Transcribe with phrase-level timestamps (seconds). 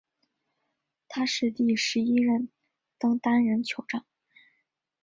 [1.07, 2.49] 他是第十一任
[2.97, 4.03] 登丹人酋长。